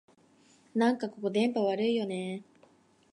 [0.73, 2.65] なんかここ、電波悪いんだよねえ